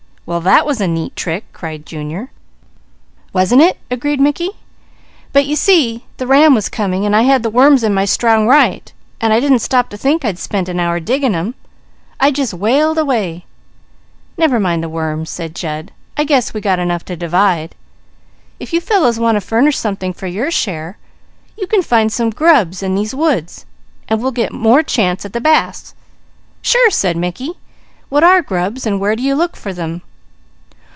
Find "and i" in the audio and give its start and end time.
7.05-7.23